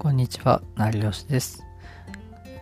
[0.00, 1.62] こんにちは、なりよしです。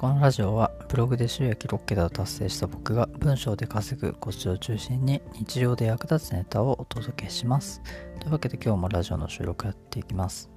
[0.01, 7.81] このラジオはブログで収益6桁を達成した僕が文章で稼ぐコツを中心に日常で役立つネタをお届けします。
[8.19, 10.51] というわけで今日もラジオの収録やっていきます。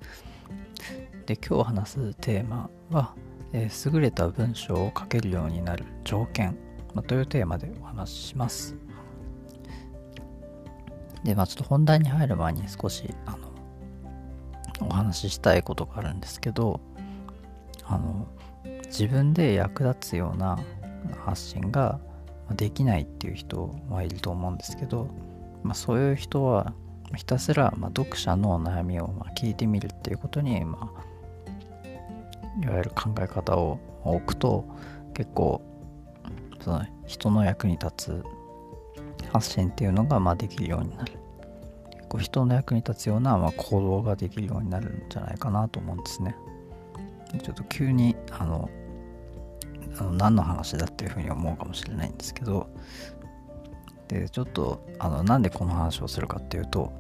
[1.28, 3.13] で、今日話すテーマは、
[3.54, 6.57] えー、優れた文章を書けるようになる条件、
[7.05, 8.75] というテーマでお話しします。
[11.23, 13.50] で、まあちょっと本題に入る前に少しあの
[14.82, 16.80] お話ししたいことがあるんですけど
[17.86, 18.28] あの
[18.86, 20.60] 自分で役立つような
[21.26, 22.00] 発信が
[22.52, 25.07] できないっていう人はいると思うんですけど、
[25.64, 26.74] まあ、そういう人は
[27.16, 34.66] ひたすらま読者の悩みをま聞いてみるっていうことに、まあ、いわゆる考え方を置くと
[35.14, 35.62] 結構
[36.62, 38.23] その人の役に立つ
[39.32, 41.20] 発信っていうのがまできるようになる。
[42.11, 46.36] こう人の役に立つような、まあ、行動ができるようになるんじゃないかなと思うんですね。
[47.42, 48.70] ちょっと急にあの
[49.98, 52.67] あの何の話だっていうふうに思うかもしれないんですけど
[54.09, 56.92] でちょっとあのなんでこの話をするかっていうと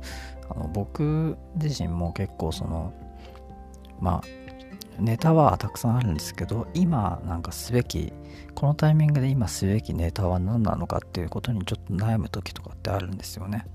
[0.49, 2.93] あの僕自身も結構その
[3.99, 8.13] まあネタはたくさんあるんですけど今なんかすべき
[8.55, 13.65] このタイミングで今すべきネタは何なのかっていうことにちょっと悩む時とかってあるんですよね。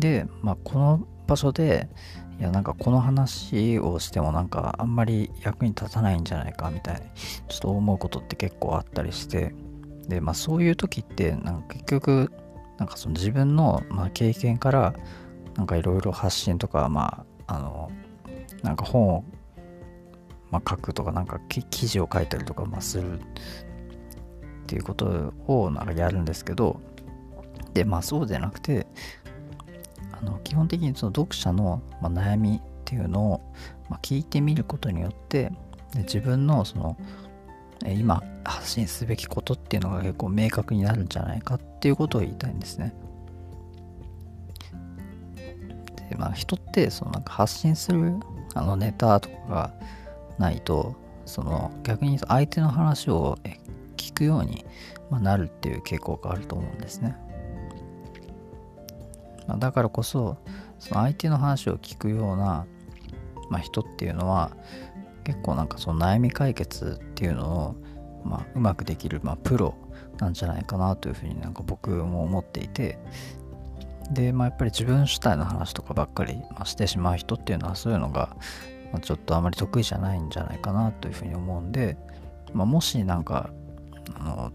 [0.00, 1.88] で、まあ、この場所で
[2.38, 7.00] いやなんかこの話をしてもなんかあんまり役に立たないんじゃないかみたいに
[7.48, 9.54] ちょっと思うことって結構あったりして
[10.06, 12.32] でまあそういう時ってなんか結局
[12.78, 14.94] なんかその自分のまあ経験から
[15.56, 17.90] なんかいろいろ発信とかまああの
[18.62, 19.24] なんか本を
[20.50, 23.22] まあ書くとかなんか記事を書いたりとかまあするっ
[24.66, 26.80] ていうことをなんかやるんですけど
[27.72, 28.86] でまあそうじゃなくて
[30.20, 33.54] あの基本的にその読者の、ま悩みっていうのを、
[33.88, 35.52] ま聞いてみることによって
[35.92, 36.96] で自分のその
[37.84, 42.94] 今発信すべきことっていうのが結構明確になるんじゃないかっていうことを言いたいんですね。
[46.10, 48.14] でまあ人ってそのなんか発信する
[48.54, 49.74] あのネタとかが
[50.38, 53.38] ないとその逆に相手の話を
[53.96, 54.64] 聞くように
[55.10, 57.16] なるっていう傾向があると思うんですね。
[59.46, 60.36] まあ、だからこそ
[60.78, 62.66] その相手の話を聞くような、
[63.50, 64.56] まあ、人っていうのは
[65.24, 67.76] 結構なんかその悩み解決っていうのを、
[68.24, 69.74] まあ、うまくできる、まあ、プロ
[70.18, 72.98] なんじゃないかなというふうになんか僕も思っていて
[74.10, 78.36] で、まあ、やっぱり自分主体の話とかばっかり、ましてしまう人っていうのはそういうのが、
[78.92, 81.96] まあちょっとあまり得意じゃないんじゃないかなというふうに思うんで、
[82.52, 83.50] まあ、もしなんか
[84.14, 84.52] あの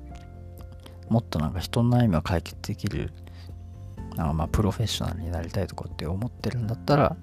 [1.09, 3.11] もっとなんか人の悩みを解決できる
[4.15, 7.15] なんかまあプロフェッショナルになりたいとかって思ってるんだったら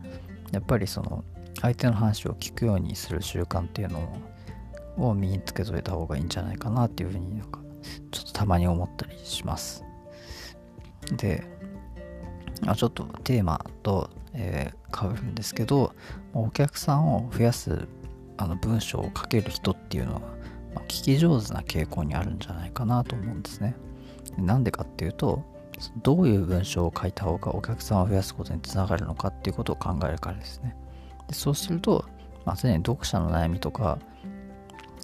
[0.53, 1.25] やっぱりその
[1.61, 4.13] 相手の話を聞くようにする習慣っていうの
[4.97, 7.61] を身につけといた方がいいんじゃないかなっていうふうになんか
[8.11, 9.85] ちょっとたまに思ったりします。
[11.13, 11.45] で、
[12.63, 15.95] まあ、ちょっとテーマと、えー、変わるんですけど
[16.35, 17.89] お客さんを増やす
[18.37, 20.21] あの文章を書ける人っていうのは、
[20.75, 23.75] まあ、聞き上手な傾向にあるんじゃないかなと思うんですね。
[24.37, 25.43] なんでかっていうと
[26.03, 30.77] どういう文章を書いた方がお客さんを増やすことにつながるのかっていうことを考えるからですね。
[31.29, 32.05] でそうすると、
[32.45, 33.99] まあ、常に読者の悩みとか、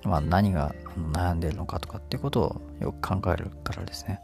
[0.05, 4.21] まあ、何が悩んでるのかとかっていうことをよく考えるからですね。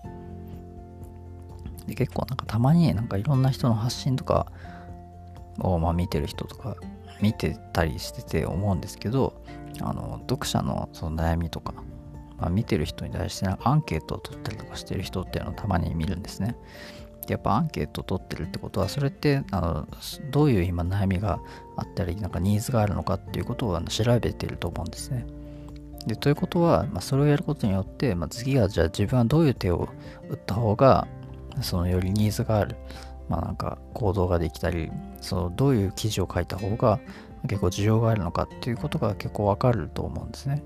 [1.87, 4.53] で結構なんかたまになんかいろんな人の発信とか
[5.59, 6.77] をま見てる人とか
[7.21, 9.43] 見てたりしてて思うんですけど
[9.81, 11.75] あの読者のその悩みとか
[12.41, 16.57] まあ、見てる人に対してなんかアンケートを取ったりとかしてる人っていうのをたまに見るんですね。
[17.29, 19.89] やっぱアンケートを取ってるってことはそれってあの
[20.33, 21.39] どういう今悩みが
[21.77, 25.27] あったりなんかニーズがあるのかっていうことをあの調べてると思うんですね。
[26.07, 29.89] でということは、まあ、それをやることによって、まあ、次はじゃあ自分はどういう手を
[30.31, 31.07] 打った方が
[31.61, 32.77] そのよりニーズがある、
[33.29, 34.91] まあ、なんか行動ができたり
[35.21, 37.01] そのどういう記事を書いた方が
[37.47, 40.63] 結構需要があるのかっていうことが結構わかると思うんですね。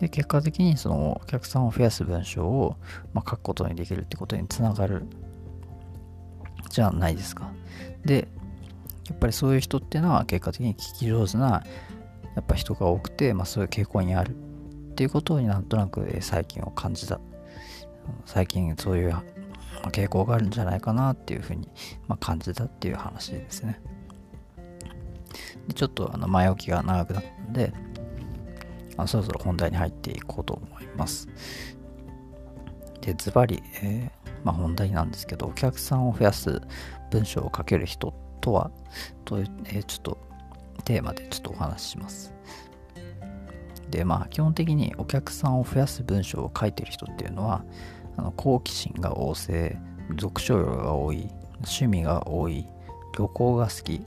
[0.00, 2.76] で、結果的にそのお客さんを増やす文章を、
[3.12, 5.04] ま、書くことにできるってことにつながる
[6.70, 7.52] じゃないですか。
[8.04, 8.26] で、
[9.08, 11.64] やっぱりそういう人っていうのは結果的に聞き上手な
[12.34, 17.20] やっぱ人が多くて、まあ、そういう傾向にあるっていうことになんとなく最近を感じた。
[18.24, 19.14] 最近そういう
[19.92, 21.68] 傾向があるんじゃないかなっていうふうに、
[22.08, 23.80] ま、感じたっていう話ですね。
[25.68, 27.72] でちょっとあの前置きが長くなったので、
[29.02, 31.28] あそろそろ本題に入っていこうと思います。
[33.00, 36.60] で、ズバリ、えー、まあ、本題なんですけど、お客さんを増やす
[37.10, 38.70] 文章を書ける人とは、
[39.24, 40.18] という、えー、ちょっと
[40.84, 42.32] テーマでちょっとお話しします。
[43.90, 47.64] でまあ基本的にお客さんを増やす文章を書いてる人っていうのは
[48.16, 49.76] あの好奇心が旺盛
[50.12, 52.66] 読書量が多い趣味が多い
[53.16, 54.02] 旅行が好き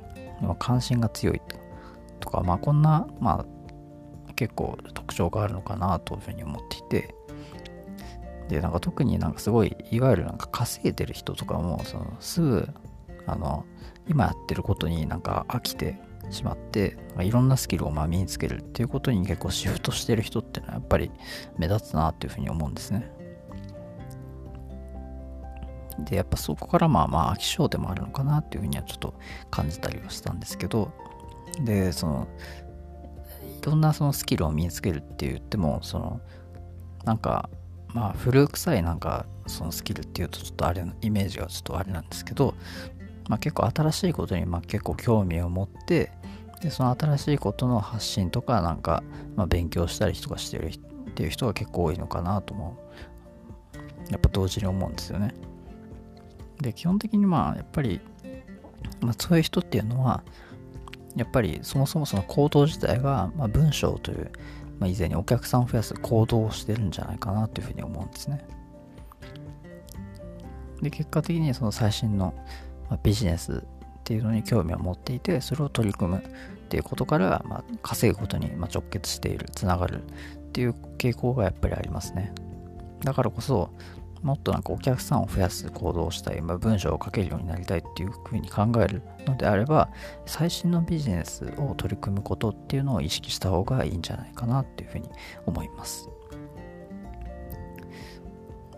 [0.59, 1.41] 関心が強い
[2.19, 3.45] とかまあこんなまあ
[4.43, 7.15] 結構特徴があるのかなというふうに思っていて
[8.49, 12.67] でなんか特になんかすごいいわゆるなんか稼いでる人とかもそのすぐ
[13.25, 13.65] あの
[14.09, 15.97] 今やってることになんか飽きて
[16.29, 21.09] しまっていろんなスキルをま身につけるっていうことに結構シフトしてる人っていうのはやっぱり
[21.57, 23.09] 目立つなっていうふうに思うんですね。
[25.99, 29.13] でやっぱそこからまあまあ飽き性でもあるのかなっていうふうにはちょっと
[29.49, 30.91] 感じたりはしたんですけど
[31.61, 32.27] でその
[33.63, 36.21] いろんなそのスキルを身につけるって言ってもその
[37.05, 37.49] なんか
[37.93, 42.53] まあ古臭いなんかそのスキルっていうとちょっとあれイメージがちょっとあれなんですけど
[43.29, 46.11] まあ、結構新しいことにまあ結構興味を持って
[46.61, 49.03] でその新しいことの発信とかなんか、
[49.35, 50.77] まあ、勉強したりとかしてるっ
[51.15, 52.77] ていう人が結構多いのかなとも
[54.09, 55.33] やっぱ同時に思うんですよね。
[56.61, 57.99] で基本的にまあやっぱり、
[59.01, 60.23] まあ、そういう人っていうのは
[61.15, 64.31] やっぱりそもそもその行動自体が、まあ、文章という、
[64.79, 68.45] まあ、以前にお客さんを増やす行動をしてるんじゃないかなというふうに思うんですね。
[70.81, 72.33] で結果的にその最新の
[72.89, 76.21] ま、ビジネスっていうのに興味を持っていてそれを取り組むっ
[76.69, 80.07] ていうことから、まあ、稼ぐことに直結しているつながるっ
[80.51, 82.33] ていう傾向がやっぱりありますね
[83.03, 83.69] だからこそ
[84.23, 89.89] もっとなんかお客さんを増やす行動をしたい、まあ、文章を書けるようになりたいっていうふうに考えるのであれば
[90.25, 95.09] 最新のビジネスを取り組むことっていうのを意識した方がいいんじゃないかなっていうふうに
[95.45, 96.09] 思います。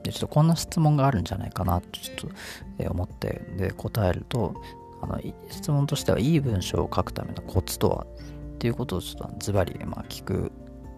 [0.06, 2.15] で、ちょっとこんな質問があるんじゃないかなとちょっ
[2.77, 4.53] と、思って、で、答えると、
[5.01, 5.19] あの、
[5.50, 8.06] 質問としては、いい文章を書くためのコツとは
[8.56, 10.51] っていうことをちょっとズバリ、聞く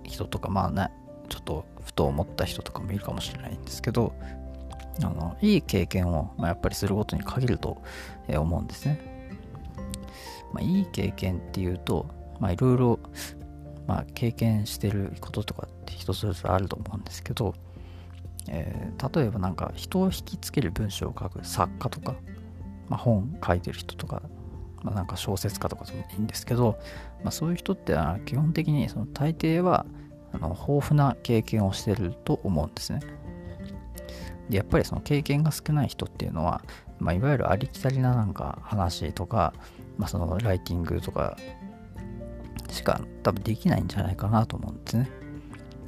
[0.04, 0.92] 人とか、まあね、
[1.30, 4.14] ちょっとふと思った人とかもいるかもしれないんですけど、
[5.04, 7.82] あのいい経験を、まあ、やっぱりすることに限ると、
[8.28, 9.00] え思うんですね。
[10.54, 12.08] まあ、いい経験っていうと、
[12.40, 13.00] まあ、いろいろ、
[13.86, 17.54] まあ、経験してることとかって人それぞれあると思うんですけど、
[18.50, 22.16] えー、例えばなんか人を引きつける文章を書く作家とか、
[22.88, 24.22] まあ、本書いてる人とか、
[24.84, 26.80] まあ、なんか小説家とかでもいいんですけど、
[27.24, 27.96] まあ、そういう人って
[28.26, 29.86] 基本的にその大抵は
[30.34, 33.00] あの豊富な経験をしてると思うんですね。
[34.50, 36.64] でやっぱりその経験が少ない人っていうのは、
[37.00, 39.54] まあ、いわゆるありきたりななんか話とか、
[39.98, 41.38] まあ、そのライティングとか
[42.70, 45.10] しか多分できないんじゃないかなと思うんですね。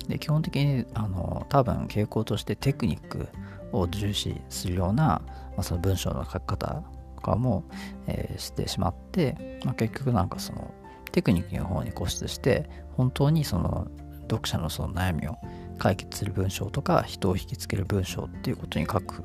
[0.08, 3.28] で基本的にあの多分傾向としてテクニック
[3.72, 5.24] を重視するような、ま
[5.58, 6.84] あ、その文章の書き方
[7.16, 7.64] とかも、
[8.08, 10.74] えー、してしまって、まあ、結局なんかその
[11.12, 13.88] テクニックの方に固執して本当にその
[14.30, 15.38] 読者のその悩みを
[15.78, 19.24] 解決する文章とか人を引きつける文章っていうことに書く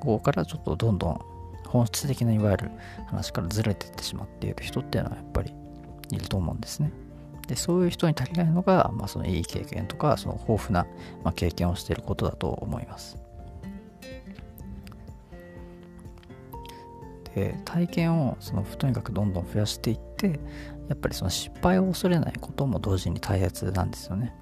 [0.00, 1.20] ここからちょっとどんどん
[1.66, 2.70] 本質的ないわゆる
[3.06, 5.54] 話からずれていってしまっている人っていうのはやっぱり
[6.10, 6.90] いると思うんですね。
[7.46, 10.86] でそういう人に足りないのが、まあ、そのいい経験とかその豊富な、
[11.24, 13.18] まあ、経験をしていることだと思います
[17.34, 20.38] で体験をそのとにかくどんどん増やしていって
[20.90, 24.34] やっぱりその失敗を恐れないことも同時に大切なんですよね。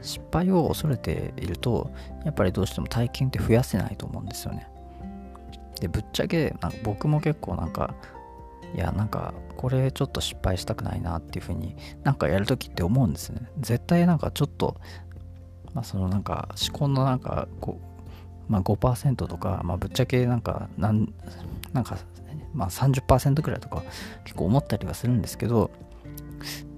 [0.00, 1.90] 失敗を恐れていると
[2.24, 4.68] やっぱりどうしても体験って増やせないと思うんですよね。
[5.80, 7.96] でぶっちゃけなんか僕も結構なんか
[8.76, 11.74] いやなんかこれちょっと失敗したくないなっていうふうに
[12.04, 13.40] なんかやるときって思うんですね。
[13.58, 14.76] 絶対なんかちょっと
[15.74, 17.80] まあそのなんか思考のなんかこ
[18.48, 21.12] う、まあ、5%とか、まあ、ぶっちゃけなんかなん
[21.72, 21.98] なんか
[22.54, 23.82] まあ30%くらいとか
[24.24, 25.70] 結構思ったりはするんですけど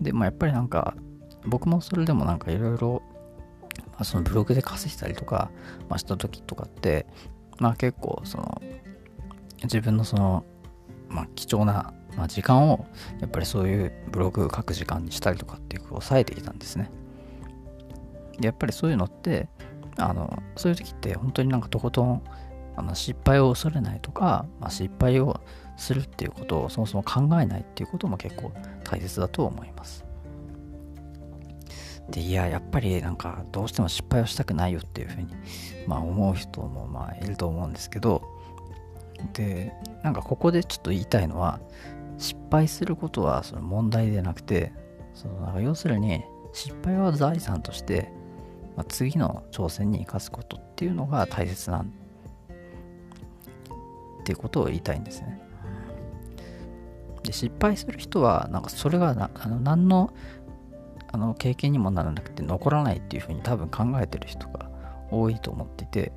[0.00, 0.94] でもやっぱりなんか
[1.46, 3.02] 僕もそれでもなんかいろいろ
[4.02, 5.50] そのブログで稼いだりとか、
[5.88, 7.06] まあ、した時とかって
[7.58, 8.62] まあ結構その
[9.62, 10.44] 自分のその
[11.14, 12.86] まあ、貴重な、まあ、時間を
[13.20, 16.90] やっぱりそういうブログ書く時間にしたりとかっていうを抑えていたんですね。
[18.38, 19.48] でやっぱりそういうのって
[19.96, 22.22] あのそういう時って本当になんかとことん
[22.76, 25.40] あの失敗を恐れないとか、まあ、失敗を
[25.76, 28.52] するっていうことをそもそも考えないっていうことも結構
[28.84, 30.04] 大切だと思います。
[32.10, 35.28] でいややっぱりなんかどうしても失敗をしたくないよっていうふうに、
[35.86, 38.22] まあ、思う人もまあいると思うんですけど
[39.32, 41.60] でなんかここでちょっと言いたいのは
[42.18, 44.72] 失敗することはその問題でなくて
[45.14, 48.12] そのなんか要するに失敗は財産として、
[48.76, 51.86] まあ、次の挑戦に生かすことっていうのが大切なんっ
[54.24, 55.40] ていうことを言いたいんですね
[57.24, 60.12] で失敗する人はなんかそれがなあの何の
[61.10, 64.68] あの経験にもならなくて残らないっていうふうに多分考えてる人が
[65.12, 66.12] 多いと思ってて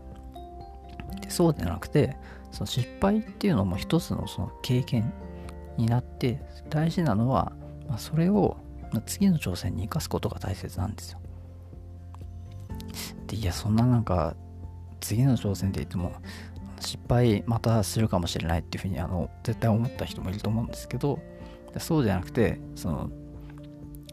[1.21, 2.17] でそうでなくて
[2.51, 5.13] その失敗っていうのも一つのその経験
[5.77, 7.53] になって大事なのは、
[7.87, 8.57] まあ、それを
[9.05, 11.19] 次の挑戦に生かすことが大切なんですよ。
[13.27, 14.35] でいやそんななんか
[14.99, 16.13] 次の挑戦って言っても
[16.87, 21.19] 失敗またするかもしれないっていうふうにあの絶対思った人もいると思うんですけど
[21.79, 23.09] そうじゃなくてその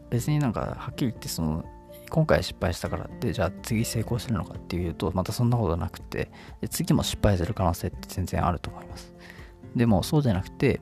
[0.09, 1.65] 別になんかはっきり言ってその
[2.09, 6.29] 今回失敗したからってじゃあ次成功するのかっていうとまたそんなことなくて
[6.61, 9.13] で次も失敗する可能性って全然あると思います。
[9.75, 10.79] でもそうじゃなくて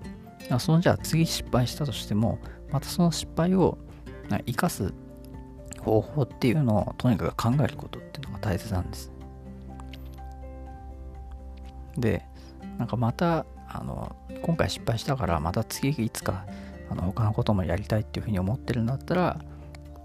[0.59, 2.39] そのじゃあ次失敗したとしても
[2.71, 3.77] またその失敗を
[4.45, 4.93] 生かす
[5.79, 9.12] 方法っていうのをとにかく考えることっていうのが大切なんです。
[11.97, 12.25] で
[12.77, 16.45] なんかまたあの今回失敗したからまた次いつか
[16.89, 19.39] あの他のこともやりたいっていうふうに思ってるんだったら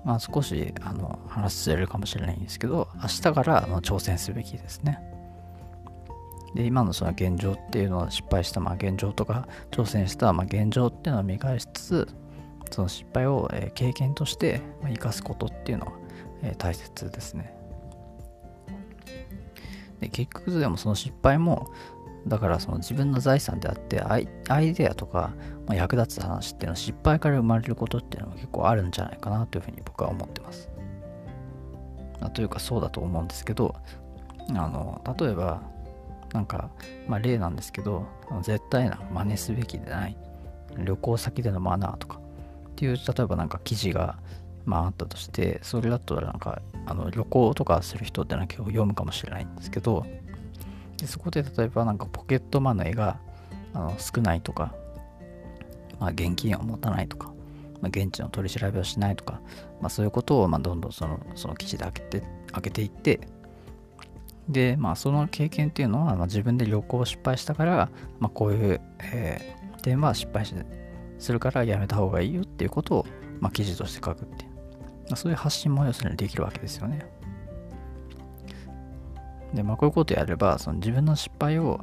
[0.05, 5.01] まあ少しあの話ずれるかもしれないんですけど明日からあの挑戦すべきですね。
[6.55, 12.09] で今のその現状っていうのは失敗したまあ現状とか挑戦したまあ現状っていうのを見返しつつ
[12.71, 15.93] その失敗を経験として生かすことっていうのが
[16.57, 17.58] 大切ですね。
[20.01, 21.73] で結局でもその失敗も
[22.27, 25.33] だからその自分の財産であってアイデアとか、
[25.67, 30.69] ま、役立つ話っていうのは失敗から生まれることっていうのは結構あるんじゃないかなというふうに僕は思ってます。
[32.21, 33.75] あ、というかそうだと思うんですけど
[34.51, 35.63] あの例えば
[36.33, 36.71] なんか、
[37.07, 38.07] まあ、例なんですけど
[38.43, 40.17] 絶対な真似すべきでない
[40.77, 42.19] 旅行先でのマナーとか
[42.71, 44.19] っていう例えばなんか記事が
[44.69, 50.07] まああったとしてそれだったらなんかあの旅行とかする人ってのは結構読むかもしれないんですけど
[50.99, 53.19] でそこで例えばなんかポケットマネーが
[53.73, 54.75] あの少ないとか、
[55.99, 57.29] まあ、現金を持たないとか、
[57.81, 59.41] まあ、現地の取り調べをしないとか、
[59.81, 62.23] まあ、そういうことをまあどんどんそのその記事で開けて
[62.53, 63.21] 開けていって
[64.49, 68.81] でまあその経験っていうのは、まあ、自分で旅行を失敗したから、まあ、こういう、
[69.13, 70.47] えー、点は失敗
[71.19, 73.07] するからやめた方がいいよっていうことを、
[73.41, 74.48] まあ、記事として書くって、
[75.17, 77.07] そういう発信も要するにできるわけですよね。
[79.55, 81.81] で、まあ、こういうことをやれば、その自分の失敗を、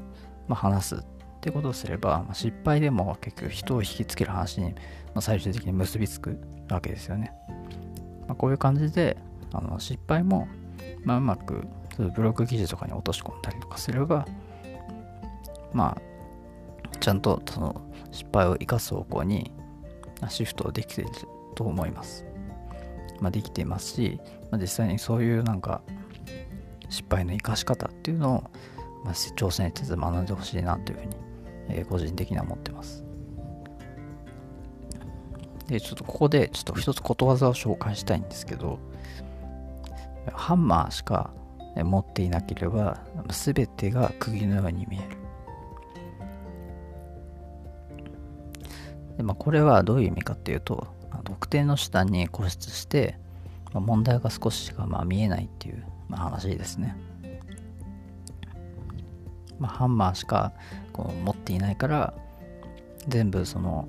[0.47, 0.99] まあ、話すっ
[1.41, 4.79] てことをすれば、まあ、失敗でも結局人を引きつける話に、ま
[5.15, 6.39] あ、最終的に結びつく
[6.69, 7.31] わけですよね。
[8.27, 9.17] まあ、こういう感じで、
[9.51, 10.47] あの失敗も、
[11.03, 11.65] まあ、うまく
[12.15, 14.25] ブログ記事とかに落とし込んだりとかすれば、
[15.73, 19.51] まあ、ちゃんとその失敗を生かす方向に
[20.29, 21.11] シフトできている
[21.55, 22.25] と思います。
[23.19, 24.19] まあ、できていますし、
[24.51, 25.81] まあ、実際にそういうなんか
[26.89, 28.43] 失敗の生かし方っていうのを、
[29.03, 31.15] まあ、挑戦しつつ学んでほしいなというふうに、
[31.69, 33.03] えー、個人的には思ってます。
[35.67, 38.79] で、ちょっとここでちょっと一つことわざを紹介したいんですけど、
[40.33, 41.31] ハンマーしか
[41.75, 45.17] 持っていなければ全てが釘のように見える。
[49.17, 50.87] でまあ、これはどういう意味かっていうと
[51.23, 53.17] 特定の手段に固執して、
[53.73, 56.95] まあ、問題が少ししかまあ見えないっていうまあ、話ですね。
[59.59, 60.51] まあ、ハンマーしか
[60.91, 62.13] こう持っていないから
[63.07, 63.87] 全部その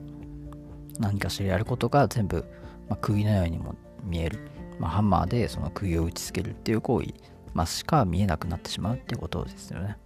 [1.01, 2.45] 何かしらやることが全部、
[2.89, 4.39] まあ、釘のようにも見える、
[4.79, 7.15] まあ、ハンマーでその釘を打ちつけるっていう行為、
[7.53, 9.97] まあ、しか見えなくなってしまうっていうことですよね。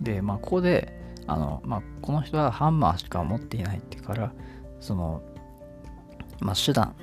[0.00, 4.32] でまあここであの、まあ、この人はハンマーしか持っていないってから
[4.80, 5.22] その、
[6.40, 6.94] まあ、手段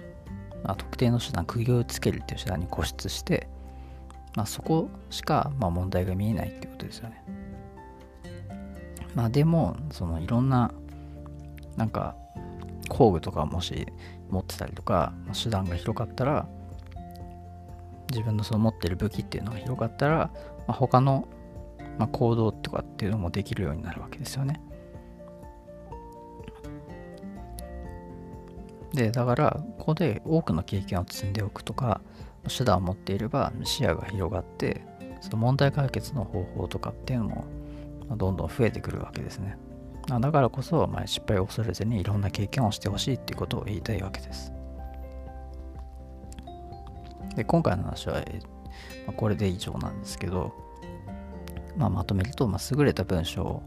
[0.63, 3.47] まあ、特定の手段釘をつけるっていう手段に固執して、
[4.35, 7.23] まあ、そこしか、まあ、問題が見えないってことですよね。
[9.15, 10.71] まあでもそのいろんな
[11.75, 12.15] なんか
[12.89, 13.87] 工具とかもし
[14.29, 16.47] 持ってたりとか、まあ、手段が広かったら
[18.11, 20.31] 自分のその持ってる武器っていうのが広かったら、ま
[20.67, 21.27] あ、他の、
[21.99, 24.61] まあ、行動とかっていうのもできるようになるわけですよね。
[28.93, 32.01] で、だから、ここで多くの経験を積んでおくとか、
[32.47, 34.81] 手段を持っていれば視野が広がって、
[35.21, 37.45] その問題解決の方法とかっていうのも
[38.15, 39.57] どんどん増えてくるわけですね。
[40.07, 44.53] だからこそ、まあ、失敗を恐れずにいろんな経験をしてほしいっていうことを言いたいわけです。
[47.35, 48.21] で今回の話は、ま
[49.09, 50.53] あ、これで以上なんですけど、
[51.79, 53.63] まあ、まとめると、まあ、優れた文章を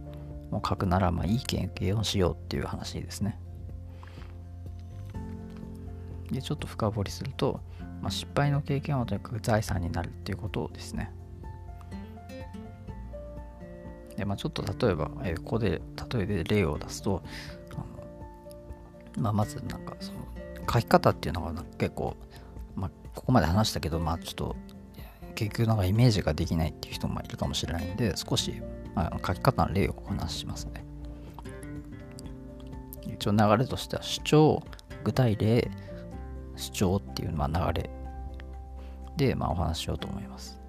[0.52, 3.40] 書くなら、まあ、いい経験をしようっていう話ですね。
[6.30, 7.60] でちょっと深掘りすると、
[8.02, 11.10] まあ、失敗の経験はとにかく財産になるっていうことですね。
[14.16, 15.80] でまあ、ちょっと例えば、えー、ここで
[16.12, 17.22] 例えで例を出すと、
[17.74, 20.18] あまあ、まずなんかその
[20.70, 22.14] 書き方っていうのが結構、
[22.76, 24.56] まあ、ここまで話したけど、まあ、ちょっと
[25.42, 28.62] 結局なんかイメージができないっていう人もいるかもしれないんで少し、
[28.94, 30.84] まあ、書き方の例をお話ししますね。
[33.06, 34.62] 一応流れとしては主張、
[35.04, 35.70] 具体例、
[36.56, 37.90] 主張っていうまあ流れ
[39.16, 40.60] で、まあ、お話ししようと思います。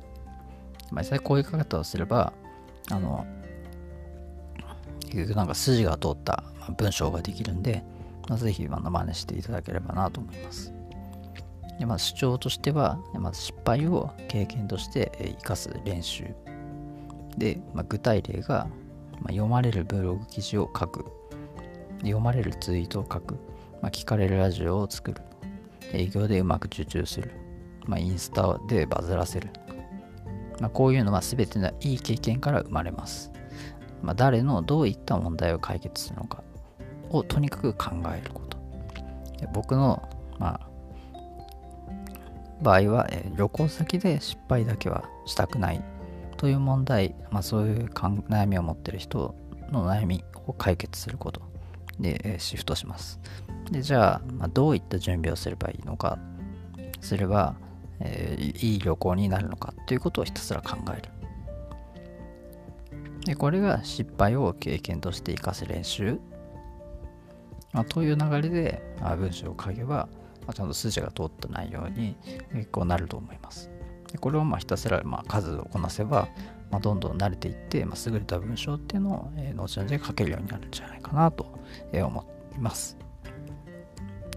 [0.92, 2.34] まあ、実際こういう書き方をすれば、
[2.89, 3.25] あの、
[5.01, 6.44] 結局なんか筋が通った
[6.77, 7.84] 文章ができるんで、
[8.27, 10.74] まあ、ぜひ真似していただければなと思います。
[11.80, 16.25] まず主張としては、まず失敗を経験として生かす練習。
[17.38, 18.68] で、まあ、具体例が、
[19.20, 21.06] まあ、読まれるブログ記事を書く。
[22.00, 23.36] 読まれるツイートを書く。
[23.82, 25.22] まあ、聞かれるラジオを作る。
[25.94, 27.32] 営業でうまく受注する。
[27.86, 29.50] まあ、インスタでバズらせる。
[30.60, 33.32] まあ、こういうのは全てのいい経験から生まれます。
[34.01, 36.44] まあ、誰のどういった問題を解決するのか
[37.10, 38.58] をとにかく考えること。
[39.53, 40.08] 僕の、
[40.39, 40.73] まあ、
[42.63, 45.84] 場合は、え、旅行先で失敗だけはしたくない
[46.38, 49.36] という問題、まあ、そういう悩みを持ってる人
[49.70, 51.41] の悩みを解決すること
[52.00, 53.20] で、え、シフトします。
[53.72, 56.20] でじゃあ、まあ、どういった準備をすればいいのか
[57.01, 57.55] すれば、
[58.00, 61.10] えー、いい旅行になるのかということをひたすら考える。
[63.25, 66.20] でこれが失敗を経験として活かす練習、
[67.72, 70.10] まあ、という流れで、まあ、文章を書けば、
[70.47, 72.15] ま、ちゃんと筋が通った内容に
[72.53, 73.69] 結構なると思います。
[74.12, 76.27] でこれをまあひたすらまあ数をこなせば、
[76.71, 81.45] まあ、どんどん慣れていって、まあ、優れた文章っていうのを、え、後々書けるようになるんじゃないかなと、
[81.91, 82.97] えー、思います。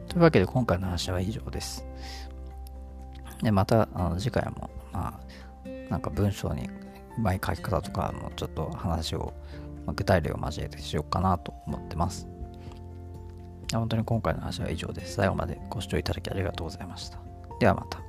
[0.08, 1.86] というわけで今回の話は以上です。
[3.42, 5.20] で、またあの次回も、ま
[5.66, 6.68] あ、なんか文章に
[7.18, 9.34] うまい書き方とかもちょっと話を、
[9.84, 12.28] ま、具体例を交えてしようかなと思ってます。
[13.72, 15.14] 本当に今回の話は以上です。
[15.14, 17.18] 最後までご視聴いただきありがとうございました。
[17.58, 18.05] ではまた。